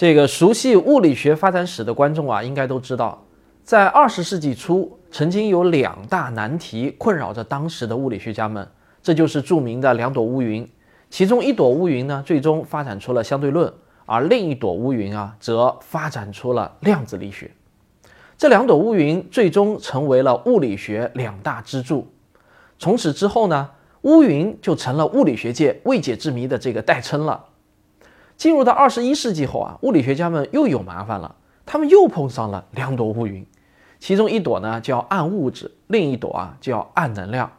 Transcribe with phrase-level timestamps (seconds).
[0.00, 3.22] 这个熟悉物理学发展史的观众啊，应该都知道，
[3.62, 8.66] 在二十世纪初，曾经有两大难题困扰着当时的物理学家们，
[9.02, 10.66] 这就是著名的两朵乌云。
[11.10, 13.70] 其中一朵乌云呢，最终发展出了相对论，
[14.06, 17.50] 而另一朵乌云啊，则发展出了量子力学。
[18.38, 22.10] 这两朵乌云最终成为了物理学两大支柱。
[22.78, 23.68] 从此之后呢，
[24.00, 27.44] 乌云就成了物理学界未解之谜的这个代称了。
[28.40, 31.34] 进入到二十一世纪后啊，物理学家们又有麻烦了，
[31.66, 33.46] 他们又碰上了两朵乌云，
[33.98, 37.52] 其中一朵呢叫暗物质，另一朵啊叫暗能量。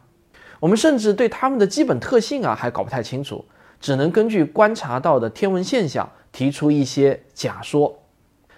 [0.58, 3.44] 我们甚至对它们的基本特性啊还搞不太清楚，
[3.78, 8.00] 只能根据观察到的天文现象提出一些假说。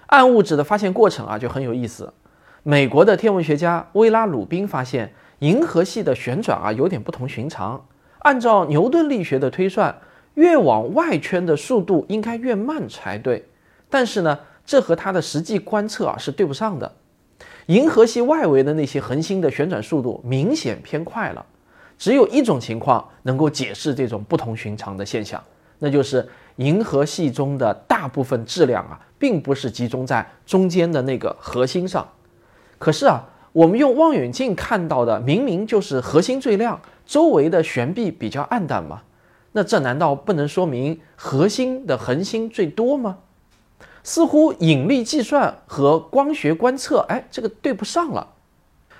[0.06, 2.14] 暗物质的发现过程啊就很有意思。
[2.62, 7.84] 美国的天文学家威拉鲁宾发现，银河系的旋转啊有点不同寻常。
[8.20, 9.94] 按照牛顿力学的推算。
[10.34, 13.44] 越往外圈的速度应该越慢才对，
[13.88, 16.90] 但是呢，这和它的实际观测啊是对不上的。
[17.66, 21.44] 银河系外围的那些恒星的旋转速度明显偏快了。
[21.96, 25.42] 只有一种情况能够解释这种不同寻常的现象，
[25.78, 32.06] 那就是银河系中的大部分质量啊，并不是集中在中间的那个核心上。
[32.78, 39.00] 可是啊，我们用望远镜看到的明明就是核心最亮，周围的悬臂比较暗淡嘛。
[39.56, 43.18] 那这难道不能说明核心的恒星最多吗？
[44.02, 48.26] 似乎引力计算和光学观测，哎，这个对不上了。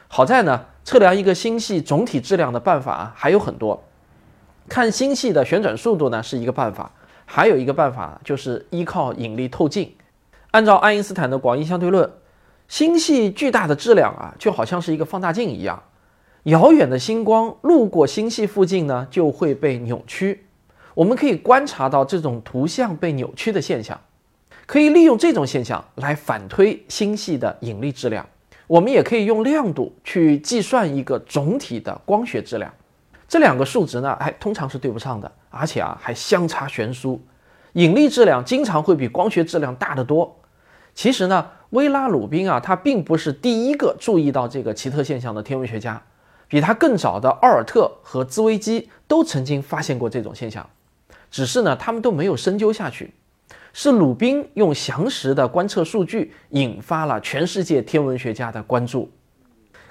[0.07, 3.83] 好在呢，测量一个星系总体质量的办法还有很多。
[4.69, 6.93] 看星系的旋转速度呢是一个办法，
[7.27, 9.93] 还有一个办法就是依靠引力透镜。
[10.53, 12.09] 按照爱因斯坦的广义相对论，
[12.69, 15.83] 星系巨大的质量啊，就好像是一个放大镜一样。
[16.45, 20.45] 遥远的星光路过星系附近呢，就会被扭曲。
[20.93, 23.99] 我们可以观察到这种图像被扭曲的现象，
[24.67, 28.27] 可以利用这种现象来反推星系的引力质量。
[28.67, 32.71] 我们也可以用亮度去计算一个总体的光学质量。
[33.27, 37.19] 这两个数值呢，哎，通常是对不上的，而且啊，还相差悬殊。
[37.73, 40.37] 引力质量经常会比光学质量大得多。
[40.95, 46.01] 其实呢，威拉鲁宾啊，他并不是第一个注意到这个奇特现象的天文学家。
[46.49, 50.69] 比他更早的奥尔特和兹威基都曾经发现过这种现象，
[51.31, 53.13] 只是呢，他们都没有深究下去。
[53.73, 59.11] 是鲁宾用详实的观测数据引发了全世界天文学家的关注。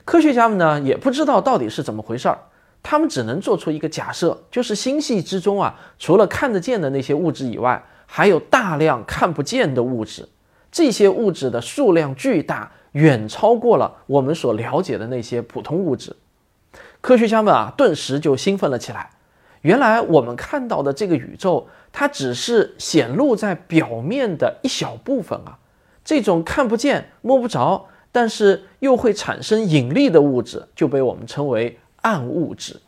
[0.06, 2.38] 科学家们呢，也不知道到底是怎么回事儿，
[2.82, 10.28] 他们只能做出一个假设，就是星系之中啊，除了看得见的那些物质以外，还有大量看不见的物质。
[10.72, 16.16] 这些物质的数量巨大，远超过了我们所了解的那些普通物质。
[17.04, 19.10] 科学家们啊，顿时就兴奋了起来。
[19.60, 25.60] 原来我们看到的这个宇宙，它只是显露在表面的一小部分啊。
[26.06, 32.80] 这种看不见、摸不着，但是又会产生引力的物质，就被我们称为暗物质。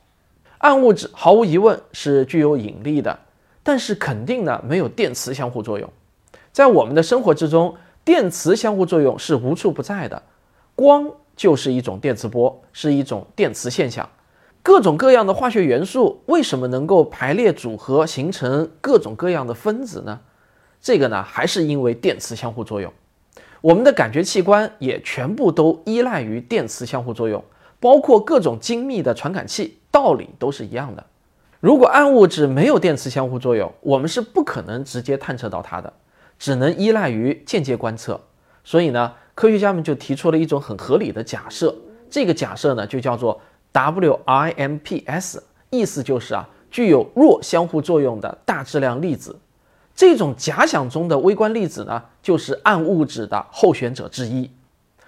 [0.59, 3.19] 暗物质毫无疑问是具有引力的，
[3.63, 5.91] 但是肯定呢没有电磁相互作用。
[6.53, 7.75] 在我们的生活之中，
[8.05, 10.23] 电磁相互作用是无处不在的。
[10.73, 11.11] 光。
[11.35, 14.09] 就是一种电磁波，是一种电磁现象。
[14.63, 20.19] 各种各样的化学元素为什么能够排列组合形成各种各样的分子呢？
[20.81, 22.91] 这个呢，还是因为电磁相互作用。
[23.62, 27.44] 我们的感觉器官也全部都依赖于电磁相互作用，
[27.79, 31.06] 包括各种精密的传感器，道理都是一样的。
[31.59, 35.94] 如果暗物质没有电磁相互作用，我们是不可能直接探测到它的，
[36.40, 38.19] 只能依赖于间接观测。
[38.63, 39.13] 所以呢？
[39.35, 41.75] 科学家们就提出了一种很合理的假设，
[42.09, 43.40] 这个假设呢就叫做
[43.73, 49.38] WIMPs，意思就是啊，具有弱相互作用的大质量粒子。
[49.94, 54.50] 这种假想中的微观粒子呢，就是暗物质的候选者之一。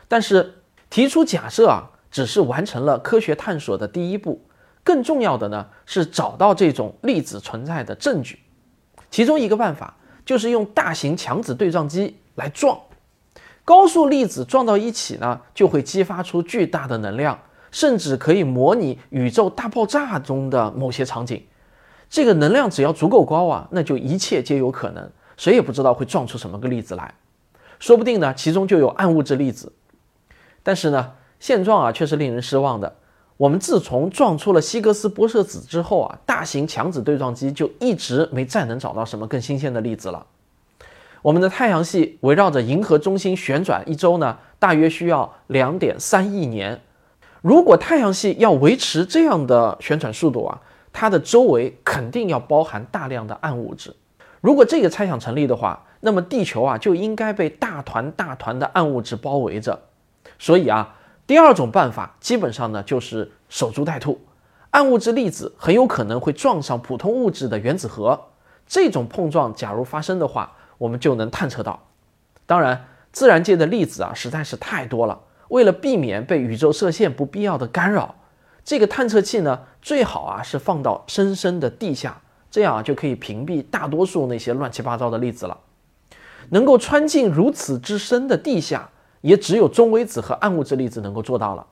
[0.09, 0.53] 但是
[0.89, 4.41] 提出假设啊，只是完成了科学探索的第一步，
[4.83, 8.39] 更重要的呢是找到这种粒子存在的证据。
[9.09, 9.95] 其中一个办法
[10.25, 12.77] 就是用大型强子对撞机来撞。
[13.67, 17.37] 高速粒子撞到一起呢，就会激发出巨大的能量，
[17.69, 21.45] 甚至可以模拟宇宙大爆炸中的某些场景。
[22.09, 25.11] 这个能量只要足够高啊，那就一切皆有可能。
[25.35, 27.13] 谁也不知道会撞出什么个粒子来，
[27.77, 29.73] 说不定呢，其中就有暗物质粒子。
[30.63, 32.95] 但是呢，现状啊却是令人失望的。
[33.35, 40.25] 我们自从撞出了希格斯玻色子之后啊，大型强子对撞机就一直没再能找到什么更新鲜的粒子了。
[41.21, 46.81] 我们的太阳系围绕着银河中心旋转一周呢，大约需要两点三亿年。
[47.41, 50.61] 如果太阳系要维持这样的旋转速度啊，
[50.91, 53.95] 它的周围肯定要包含大量的暗物质。
[54.41, 59.79] 如果这个猜想成立的话，那么地球啊就应该被大团大团的暗物质包围着。
[60.39, 64.19] 所以啊，第二种办法基本上呢就是守株待兔，
[64.71, 68.19] 暗物质粒子很有可能会撞上普通物质的原子核，
[68.67, 71.87] 这种碰撞假如发生的话，我们就能探测到。
[72.45, 75.19] 当然，自然界的粒子啊实在是太多了，
[75.49, 78.15] 为了避免被宇宙射线不必要的干扰，
[78.63, 82.21] 这个探测器呢最好啊是放到深深的地下。
[82.49, 85.57] 这样啊，就可以屏蔽大多数那些乱七八糟的粒子了。
[86.49, 88.89] 能够穿进如此之深的地下，
[89.19, 91.67] 也只有中微子和暗物质粒子能够做到了。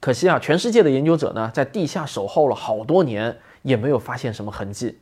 [0.00, 5.00] 可惜啊，全世界的研究者呢，在地下守候了好多年，也没有发现什么痕迹。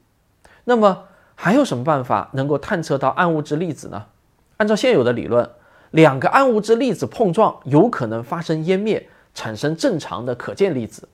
[0.65, 4.07] 那么，还有什么办法能够探测到暗物质粒子呢？
[4.57, 5.49] 按照现有的理论，
[5.91, 11.09] 两个暗物质粒子碰撞有可能发生湮灭，产生正常的可见粒子。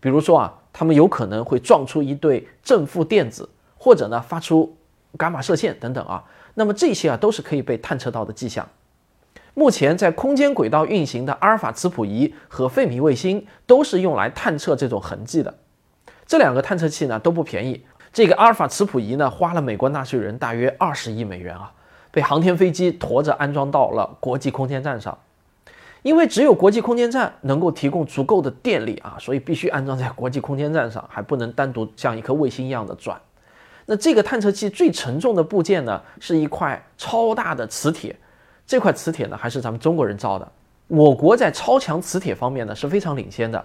[0.00, 0.54] 比如说啊。
[0.72, 4.76] 它们有可能会撞出一对正负电子，或者呢发出
[5.18, 6.22] 伽马射线等等啊。
[6.54, 8.66] 那么这些啊都是可以被探测到的迹象。
[9.52, 15.52] 目前在空间轨道运行的阿尔法磁谱仪和费米卫星都是用来探测这种痕迹的。
[16.24, 17.84] 这两个探测器呢都不便宜。
[18.12, 21.72] 这个阿尔法磁谱仪呢花了美国纳税人大约二十亿美元啊，
[22.10, 25.16] 被航天飞机驮着安装到了国际空间站上。
[26.02, 33.20] 因为只有国际空间站能够提供足够的电力啊，所以必须安装在国际空间站上，还不能单独像一颗卫星一样的转。
[33.84, 38.16] 那这个探测器最沉重的部件呢，是一块超大的磁铁。
[38.66, 40.52] 这块磁铁呢，还是咱们中国人造的。
[40.86, 43.62] 我国在超强磁铁方面呢是非常领先的。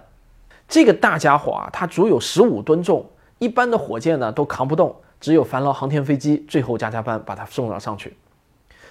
[0.68, 3.06] 这个大家伙啊，它足有十五吨重，
[3.38, 8.16] 一般的火箭呢都扛不动，只有烦劳航天飞机最后加加班把它送了上去。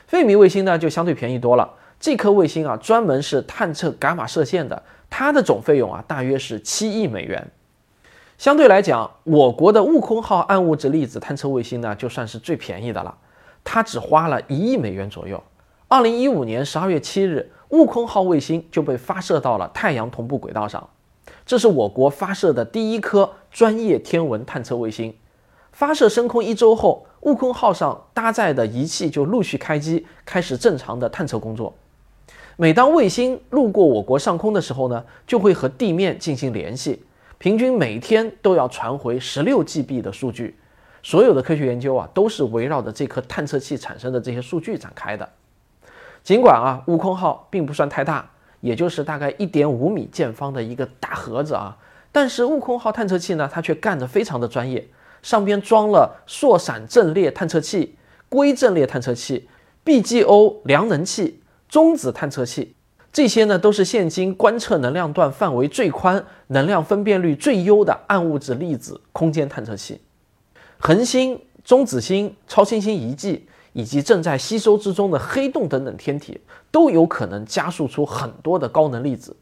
[0.08, 1.70] 费米卫星呢就相对便宜多了。
[2.00, 7.48] 这颗卫星啊，专门是探测伽马射线的，它的总费用啊，大约是七亿美元。
[8.38, 13.18] 相对来讲，我国的悟空号暗物质粒子探测卫星呢，就算是最便宜的了，
[13.64, 15.42] 它只花了一亿美元左右。
[15.88, 20.88] 二零一五年十二月七日，悟空号卫星就被发射到了太阳同步轨道上，
[21.46, 25.16] 这是我国发射的第一颗专业天文探测卫星。
[25.72, 31.74] 发射升空一周后，悟空号上搭载的仪器就陆续开机，开始正常的探测工作。
[32.58, 37.02] 每当卫星路过我国上空的时候呢，就会和地面进行联系，
[37.38, 40.60] 平均每天都要传回十六 GB 的数据。
[41.02, 45.30] 所有的科学研究啊，都是围绕着这颗探测器产生的这些数据展开的。
[46.24, 48.30] 尽管啊，悟空号并不算太大，
[48.60, 51.78] 也就是大概一点五米见方的一个大盒子啊，
[52.16, 54.88] 但是悟空号探测器呢，它却干得非常的专业。
[55.22, 57.98] 上边装了硕闪阵列探测器、
[58.30, 59.50] 硅阵列探测器、
[59.84, 62.74] BGO 量能器、中子探测器，
[63.12, 70.00] 这些呢都是现今观测能量段范围最宽、能量分辨率最优的暗物质粒子空间探测器。
[70.80, 76.40] 恒星、中子星、超新星遗迹以及正在吸收之中的黑洞等等天体，
[76.72, 79.36] 都有可能加速出很多的高能粒子。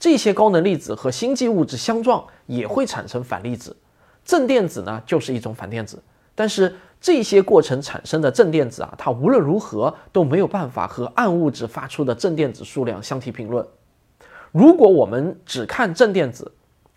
[0.00, 3.76] 这些高能粒子和星际物质相撞，也会产生反粒子。
[4.24, 6.02] 正电子呢，就是一种反电子，
[6.34, 13.66] 但是这些过程产生的正电子啊，它无论如何都没有办法和暗物质发出的正电子数量相提并论。
[14.52, 16.50] 如果我们只看正电子，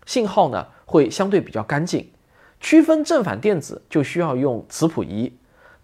[0.06, 2.10] 信号呢会相对比较干净。
[2.58, 5.30] 区分正反电子就需要用磁谱仪，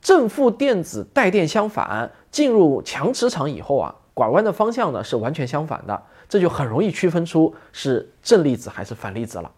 [0.00, 9.50] 正负电子带电相反，进入强磁场以后啊，拐弯的方向呢是完全相反的，这就很容易区分出是正粒子还是反粒子了。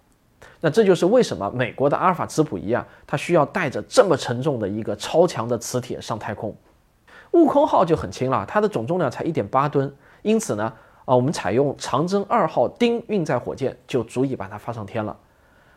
[0.60, 6.54] 那这就是为什么美国的阿尔法磁谱仪啊，它需要带着这么沉重的一个超强的磁铁上太空。
[7.32, 10.72] 悟空号就很轻了，它的总重量才一点八吨，因此呢，
[11.04, 15.16] 啊，我们采用长征二号丁运载火箭就足以把它发上天了。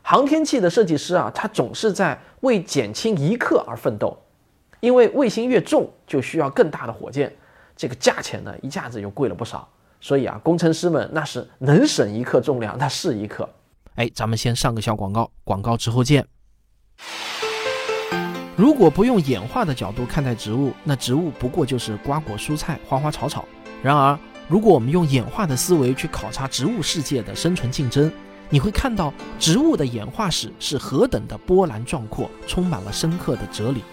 [0.04, 4.16] 航天器的设计师啊，他总是在为减轻一克而奋斗，
[4.82, 7.34] 因为卫星越重就需要更大的火箭，
[7.75, 9.67] 这个价钱呢一下子就贵了不少。
[10.01, 13.50] 所以啊，工程师们那是能省一克重量那是一克。
[13.96, 16.25] 哎，咱们先上个小广告，广告之后见。
[18.55, 23.46] 如果不用演化的角度看待植物，那植物不过就是瓜果蔬菜、花花草草。
[23.82, 24.17] 然而，
[24.48, 28.12] 如果我们用演化的思维去考察植物世界的生存竞争，
[28.50, 33.84] 你会看到植物的演化史是何等的波澜壮阔，充满了深刻的哲理。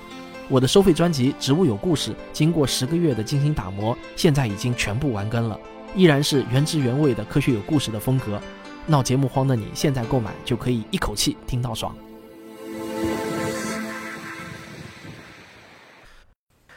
[0.52, 5.58] 我的收费专辑《植物有故事》，经过十个月的精心打磨，现在已经全部完更了，
[5.94, 8.38] 依然是原汁原味的科学有故事的风格。
[8.86, 11.96] 闹节目荒的你，现在购买就可以一口气听到爽。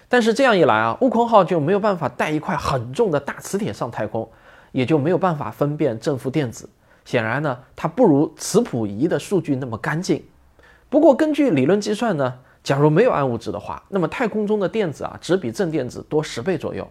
[0.08, 4.32] 但是这样一来啊，悟空号就没有办法带一块很重的大磁铁上太空，
[4.72, 6.70] 也就没有办法分辨正负电子。
[7.04, 10.24] 显然呢，它不如磁谱仪的数据那么干净。
[10.88, 16.86] 不过根据理论计算呢，假如没有暗物质的话，那么太空中的电子啊，只比正电子多十倍左右。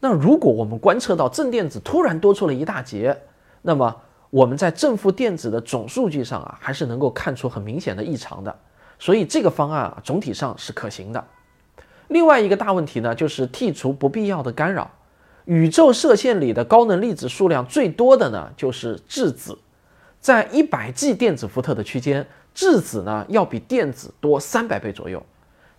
[0.00, 3.16] 那如果我们观测到正电子突然多出了一大截，
[3.62, 3.94] 那么
[4.30, 8.54] 我们在正负电子的总数据上啊，还是能够看出很明显的异常的。
[8.98, 11.24] 所以这个方案啊，总体上是可行的。
[12.08, 14.90] 另外一个大问题呢，就是剔除不必要的干扰。
[15.44, 19.56] 宇宙射线里的高能粒子数量最多的呢，就是质子，
[20.18, 25.18] 在一百 G 电子伏特的区间，质子呢要比电子多三百倍左右；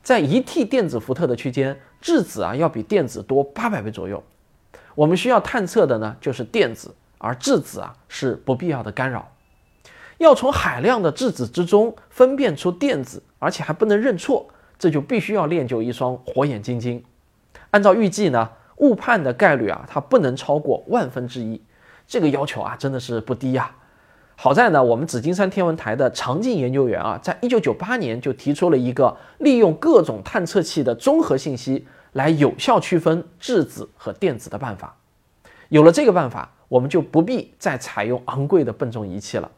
[0.03, 4.21] 在一 T 电子伏特的区间，质子啊要比电子多八百倍左右。
[4.93, 9.31] 我们需要探测的呢就是电子，而质子啊是不必要的干扰。
[10.17, 17.03] 要从海量的质子之中分辨出电子，而且还不能认错，这就必须要练就一双火眼金睛。
[17.71, 18.51] 按照预计呢。
[18.79, 21.61] 误判的概率啊，它不能超过万分之一，
[22.05, 23.73] 这个要求啊，真的是不低呀。
[24.37, 34.95] 好在呢，我们紫金山天文台的常进研究员啊，在一九九八年就提出了一个利用各种探测器的综合信息来有效区分质子和电子的办法。
[35.69, 39.49] 有了这个办法，我们就不必再采用昂贵的笨重仪器了。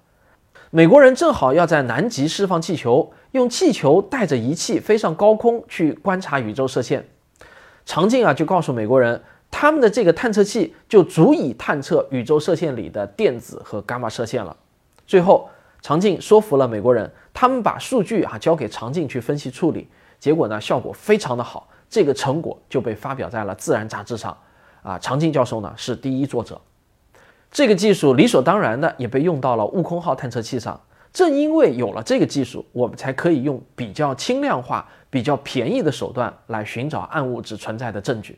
[0.69, 7.05] 美国人正好要在南极释放气球，用气球带着仪器飞上高空去观察宇宙射线。
[7.85, 14.55] 常进啊，就告诉美国人，他们的这个探测器就足以探测宇宙射线里的电子和伽马射线了。
[15.07, 15.49] 最后，
[15.81, 19.87] 常进说服了美国人，他们把数据啊交给常进去分析处理，
[20.19, 24.37] 结果呢效果非常的好，这个成果就被发表在了《自然》杂志上。
[24.83, 26.61] 啊，常进教授呢是第一作者，
[27.49, 30.79] 这个技术理所当然的也被用到了悟空号探测器上。
[31.11, 34.87] 正因为有了这个技术，我们才可以用比较轻量化。
[35.09, 38.37] 比较便宜的手段来寻找暗物质存在的证据。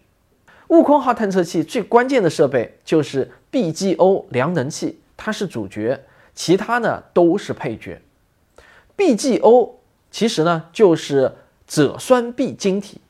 [0.68, 6.00] 悟空号探测器最关键的设备就是 BGO 量能器，它是主角，
[6.40, 8.02] 其他呢都是配角。
[8.96, 9.72] BGO
[10.10, 11.36] 其实呢就是
[11.68, 13.02] 锗酸铋晶体，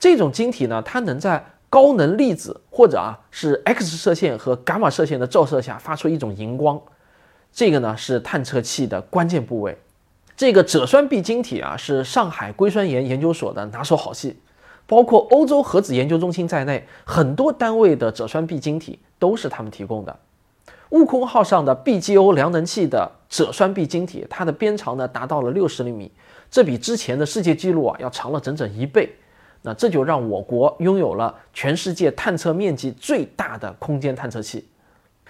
[0.00, 6.80] 这种晶体呢它能在高能粒子或者啊是 X 射线和伽马射线的照射下发出一种荧光，
[7.52, 9.76] 这个呢是探测器的关键部位。
[10.34, 14.40] 这个锗酸铋晶体啊，是上海硅酸盐研究所的拿手好戏，
[14.86, 20.18] 包括欧洲核子研究中心在内，很多单位的锗酸铋晶体都是他们提供的。
[20.92, 26.10] 悟空号上的 BGO 量能器的锗酸铋晶体，它的边长呢达到了六十厘米，
[26.50, 29.14] 这比之前的世界纪录啊要长了整整一倍。
[29.62, 34.66] 那这就让我国拥有了全世界探测面积最大的空间探测器。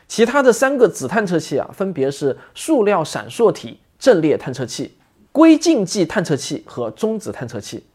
[0.06, 3.78] 其他的三个子探测器啊，分别是塑料闪烁体。
[4.02, 4.92] 阵列探测器、
[5.30, 7.86] 硅镜剂探测器和中子探测器。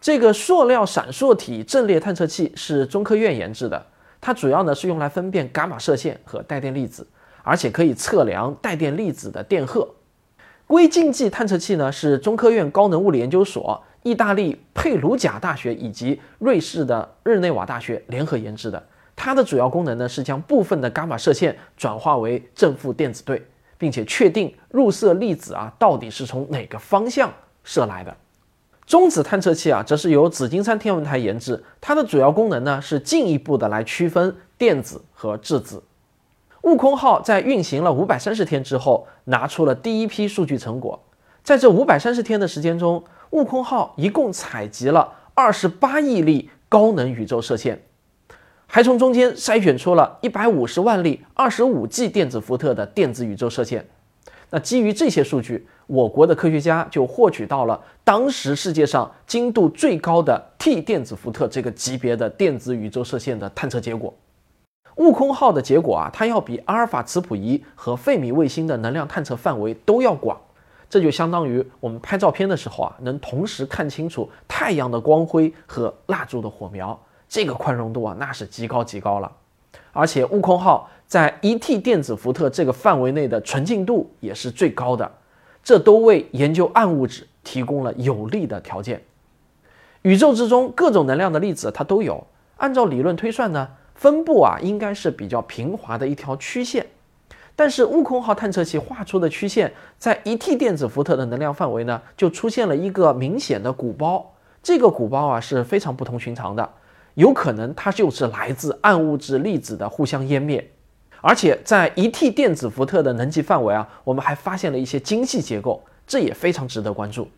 [0.00, 3.80] 这个塑料闪烁体阵列探测器是中科院研制的，
[4.22, 7.06] 它主要呢是用来分辨伽马射线和带电粒子，
[7.42, 9.86] 而且可以测量带电粒子的电荷。
[10.66, 18.82] 硅镜剂探测器呢是中科院高能物理研究所、意大利佩鲁贾大学以及瑞士的日内瓦大学联合研制的，
[19.14, 23.46] 它的主要功能呢是将部分的伽马射线转化为正负电子对。
[23.78, 27.28] 并且确定入射粒子啊到底是从哪个方向
[27.64, 28.16] 射来的。
[28.86, 35.82] 中子探测器啊，则是由紫金山天文台研制，它的主要功能呢是进一步的来区分电子和质子。
[36.62, 41.02] 悟空号在运行了五百三十天之后，拿出了第一批数据成果。
[41.42, 47.82] 在这五百三十天的时间中，悟空号一共采集了二十八亿粒高能宇宙射线。
[48.66, 53.86] 还从中间筛选出了一百五十万粒二十五 G 电子伏特的电子宇宙射线。
[54.50, 64.12] 那基于这些数据，我国的科学家就获取到了当时世界上精度最高的 T 电子伏特这个级别的电子宇宙射线的探测结果。
[64.96, 70.38] 悟空号的结果啊，它要比阿尔法磁谱仪和费米卫星的能量探测范围都要广。
[70.90, 76.98] 这就相当于我们拍照片的时候啊，能同时看清楚太阳的光辉和蜡烛的火苗。
[77.26, 79.32] 这个宽容度啊，那是极高极高了，
[79.92, 85.10] 而且悟空号在一 T 电子伏特这个范围内的纯净度也是最高的，
[85.62, 89.02] 这都为研究暗物质提供了有利的条件。
[90.02, 92.26] 宇宙之中各种能量的粒子它都有，
[92.56, 96.84] 按照理论推算呢，分布啊应该是比较平滑的一条曲线，
[97.54, 106.68] 但是悟空号探测器画出的曲线在一 T 电子伏特的能量范围呢，就出现了一个明显的鼓包，这个鼓包啊是非常不同寻常的。
[107.14, 110.71] 有可能它就是来自暗物质粒子的互相湮灭，
[111.22, 117.28] 而且在一 T 电子伏特的能级范围啊，我们还发现了一些精细结构，这也非常值得关注。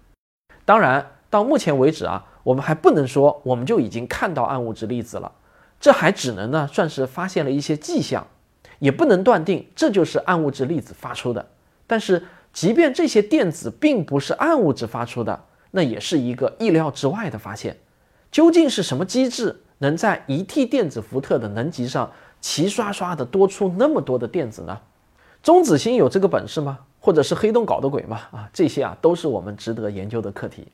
[0.65, 5.31] 当然，到目前为止啊，我们还不能说我们就已经看到暗物质粒子了，
[5.79, 8.27] 这还只能呢算是发现了一些迹象，
[8.79, 11.47] 也不能断定这就是暗物质粒子发出的。
[11.87, 12.25] 但是，
[12.55, 17.77] 即便这些电子并不是暗物质发出的，那也是一个意料之外的发现。
[18.33, 22.11] 究竟是什么机制能在一 T 电子伏特的能级上
[22.45, 24.79] 齐刷刷的多出那么多的电子呢？
[25.43, 26.81] 中子星有这个本事吗？
[27.01, 28.21] 或者是黑洞搞的鬼吗？
[28.33, 30.69] 啊，这些啊都是我们值得研究的课题。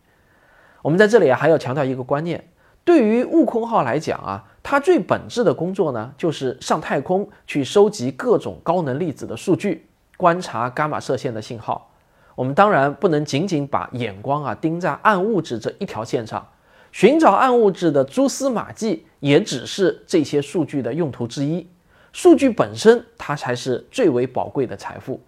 [0.82, 2.44] 我们在这里啊还要强调一个观念：
[2.84, 9.86] 对于悟空号来讲啊，它最本质的工作呢，就是上太空去收集各种高能粒子的数据，
[10.16, 11.92] 观察伽马射线的信号。
[12.34, 16.44] 我们当然不能仅仅把眼光啊盯在暗物质这一条线上，
[16.92, 21.66] 寻找暗物质的蛛丝马迹也只是这些数据的用途之一。
[22.12, 25.20] 数据本身，它才是最为宝贵的财富。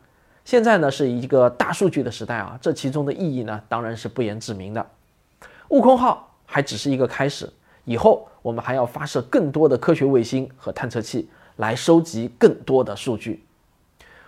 [0.44, 4.84] 现在呢是一个大数据的时代啊，这其中的意义呢当然是不言自明的。
[5.68, 7.48] 悟空号还只是一个开始，
[7.84, 13.44] 以后我们还要发射更多的科学卫星和探测器来收集更多的数据。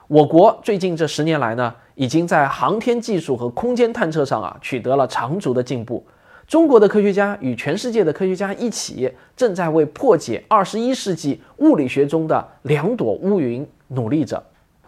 [0.07, 6.07] 我国最近这十年来呢，已经在航天技术和空间探测上啊取得了长足的进步。
[6.47, 14.43] 中国的科学家与全世界的科学家一起，正在为破解二十一世纪物理学中的两朵乌云努力着。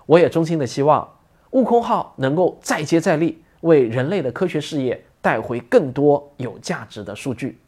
[0.05, 1.09] 我也衷心的希望。
[1.53, 7.59] 悟空号能够再接再厉，为人类的科学事业带回更多有价值的数据。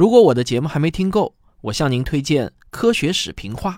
[0.00, 3.70] 如果我的节目还没听够，我向您推荐《科学史评话》。